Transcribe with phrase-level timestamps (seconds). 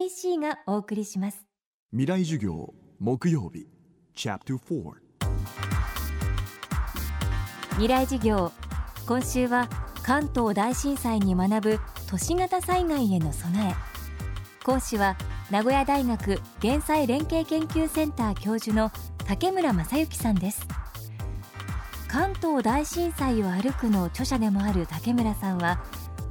[0.00, 1.44] NEC がお送りします。
[1.90, 3.66] 未来授業木曜日
[4.14, 4.92] チャプター
[7.70, 8.52] 未来授業
[9.08, 9.68] 今週は
[10.04, 13.74] 関東大震災に学ぶ都市型災害への備え。
[14.64, 15.16] 講師は
[15.50, 18.92] 名古屋大学減災連携研究センター教授の
[19.26, 20.64] 竹村正幸さんです。
[22.06, 25.82] 関東大震災を歩くの著者でもある竹村さんは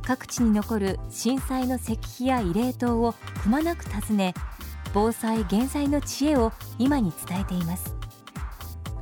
[0.07, 3.13] 各地に残る震災の石碑や慰霊塔を
[3.43, 4.33] くまなく訪ね
[4.93, 7.93] 防災減災の知恵を今に伝えています。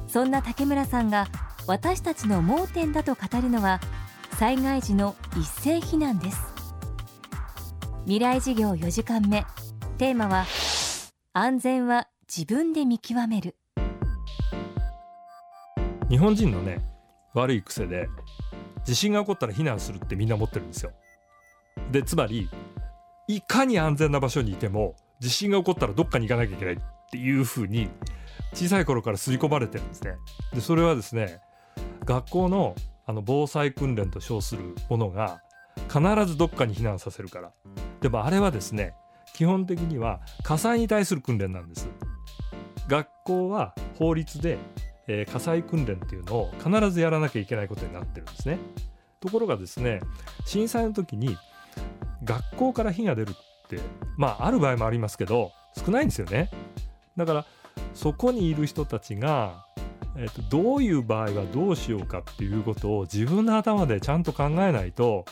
[0.08, 1.27] そんな竹村さんが
[1.68, 3.80] 私たちの盲点だと語るのは
[4.40, 6.41] 災害時の一斉避難です。
[8.05, 9.46] 未来事業4時間目。
[9.99, 10.48] テーマは
[11.34, 13.55] 安全は自分で見極める。
[16.10, 16.82] 日本人のね
[17.35, 18.10] 悪い癖で
[18.86, 20.92] 地震が起こったら避難するってみんな思ってるんですよ。
[21.92, 22.50] でつまり
[23.28, 26.78] いかに安全な場所にいても地震が起こったらどっかに行かなきゃいけないっ
[27.12, 27.90] ていうふうに
[28.54, 30.16] 小さい頃から刷り込まれてるんですね。
[30.54, 31.42] でそれはですね
[32.05, 32.76] 学校の
[33.08, 35.42] あの防災訓練と称するものが
[35.90, 37.52] 必ずどっかに避難させるから。
[38.02, 38.94] でもあれはですね
[39.34, 41.90] 基本的には火災に対する訓練なんです。
[42.88, 44.58] 学校は法律で
[45.08, 48.60] えー、火災訓練っていうのを必ずやらなきゃいけないことになってるんですね。
[49.20, 50.02] ところがですね
[50.46, 51.38] 震災の時に
[52.24, 53.80] 学校から火が出るって
[54.18, 56.50] まあある場合もありますけど少ないんですよね。
[57.18, 57.46] だから
[57.94, 59.66] そこにいる人たちが、
[60.18, 65.26] えーと、どういう場合はどうしようかっていうことを自分の頭でちゃんと考えないと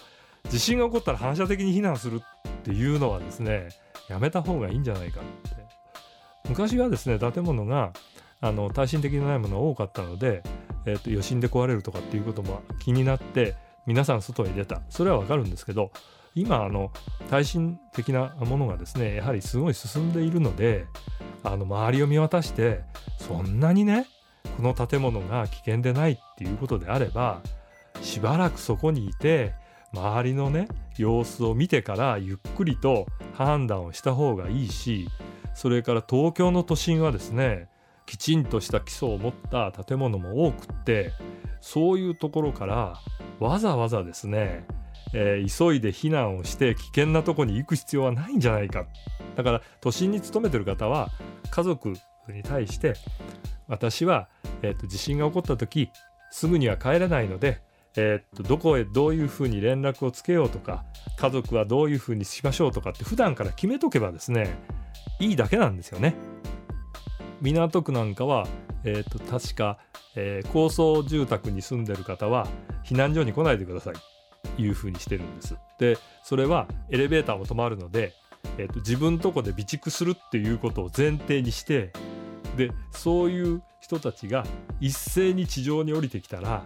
[0.50, 3.70] 地震が起こったら反射的に避難するっていうのはですね
[4.10, 7.94] やめた方がいいんじゃないかって昔はですね建物が
[8.44, 10.44] あの耐震的でないものが多かったので、
[10.86, 13.56] えー、と余震で壊れるとかっていうことも気になって
[13.86, 14.82] 皆さん外に出た。
[14.90, 15.92] それはわかるんですけど
[16.36, 16.92] 今あの
[17.30, 20.88] 耐震的なものがですねやはりすごい進んでいるので
[21.42, 22.82] あの周りを見渡して
[23.18, 24.08] そんなにね
[24.58, 27.42] この建物が危険でないっていうことであれば
[28.02, 29.54] しばらくそこにいて
[29.94, 30.68] 周りのね
[30.98, 33.06] 様子を見てからゆっくりと
[33.36, 35.08] 判断をした方がいいし
[35.56, 37.70] それから東京の都心はですね
[38.06, 41.12] きちんとした基礎を持った建物も多くって
[41.62, 43.00] そういうところから
[43.40, 44.66] わざわざですね、
[45.14, 48.86] えー、急いで避難をして危険なとこに行く必要はないんじゃないか
[49.36, 51.10] だから都心に勤めてる方は
[51.50, 51.94] 家族
[52.30, 52.94] に対して
[53.68, 54.28] 私は、
[54.62, 55.90] えーと、地震が起こった時
[56.32, 57.62] すぐには帰れないので、
[57.96, 60.84] えーとどこへどういうふうに連絡をつけようとか
[61.18, 64.58] 家族はどういうふうにしましょうとかって普段から決めとけばですね
[65.20, 66.16] いいだけなんですよね。
[67.44, 68.48] 港区なんかは、
[68.86, 69.78] えーと、確か、
[70.16, 72.48] えー、高層住宅に住んでる方は
[72.86, 73.94] 避難所に来ないでください
[74.56, 75.56] というふうにしてるんです。
[75.78, 78.14] でそれはエレベーターも止まるので、
[78.58, 81.92] えーと、自分とこで備蓄するっていうことを前提にして
[82.56, 84.46] でそういう人たちが
[84.80, 86.64] 一斉に地上に降りてきたら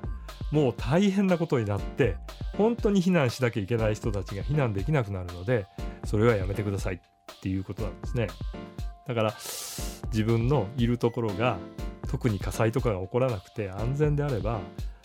[0.52, 2.18] もう大変なことになって
[2.56, 5.66] 本当に避難しなきゃいけない人たちが避難できなくなるので
[6.06, 8.28] それはやめてくださいっていうことなんですね。
[9.08, 9.34] だから
[10.12, 11.58] 自分のいるところが
[12.08, 14.60] 特に火災とかが起こらなくて安全であれば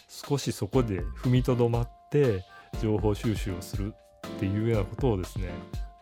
[0.09, 2.45] 少しそこで踏みとどまって
[2.81, 3.95] 情報収集をする
[4.27, 5.51] っていうようなことをですね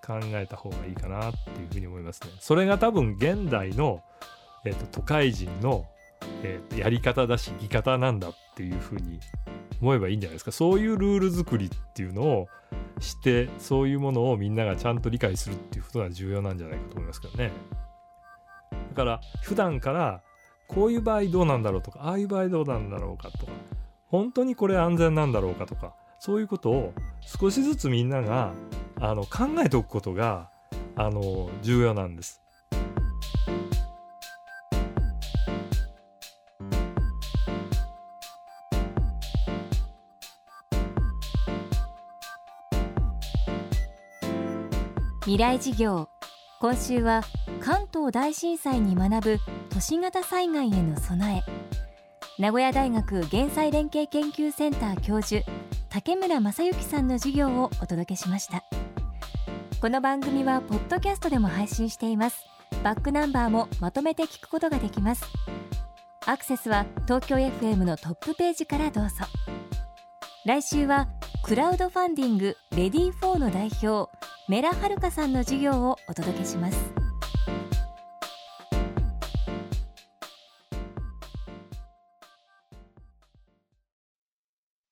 [0.04, 2.30] 考えた方がいいかなっていうふうに思いますね。
[2.40, 4.02] それが多分現代の、
[4.64, 5.86] えーと、都会人の、
[6.42, 9.20] えーと、やり方だし生き方なんだっていうふうに
[9.80, 10.52] 思えばいいんじゃないですか。
[10.52, 12.48] そういうルール作りっていうのを
[12.98, 17.52] してそういうものをみんながちゃんと理解するっていうことが重要なんじゃないかと思いますけどね。
[18.90, 20.22] だから普段から
[20.66, 23.52] こういう場合どうなんだろうとかああいう場合どうなんだろうかとか
[24.08, 28.52] 本当にこれ安全なんだろうかとかそういうことを少しずつみんなが
[29.00, 30.50] あの考えておくことが
[30.96, 32.40] あの重要なんです。
[45.22, 46.08] 未来事業
[46.60, 47.22] 今週は
[47.62, 49.38] 関東大震災に学ぶ
[49.70, 51.42] 都市型災害への備え。
[52.38, 55.42] 名古屋大学減災連携研究センター教授
[55.88, 58.62] 竹村正幸さんの授業をお届けしました。
[59.80, 62.44] この番組はポッドキャストでも配信しています。
[62.84, 65.24] バックナンバーもまとめて聞くことができます。
[66.26, 69.24] アクセスは東京 FM のトップページからどうぞ。
[70.44, 71.08] 来週は
[71.42, 74.08] クラウドファンディングレディー4の代表
[74.48, 76.78] メラはるかさんの授業をお届けします。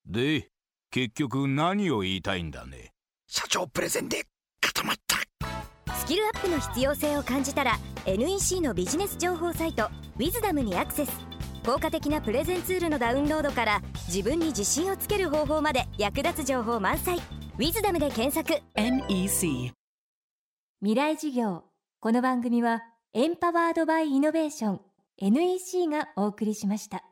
[0.06, 0.48] で
[0.90, 2.92] 結局何を言いたいんだね？
[3.28, 4.24] 社長プレゼンで
[4.60, 5.16] 固まった。
[6.06, 11.12] キルアップの必要性を感じたら NEC のビジネス情報サイト「ウィズダムにアクセス。
[11.66, 17.18] 効果的なプレゼンツールのダウンロードから自分に自信をつける方法まで役立つ情報満載
[17.58, 18.62] 「ウィズダムで検索。
[18.74, 19.72] NEC
[20.80, 21.64] 未来事業。
[22.00, 22.82] この番組は
[23.12, 24.80] エンパワードバイイノベーション
[25.18, 27.02] NEC がお送りしました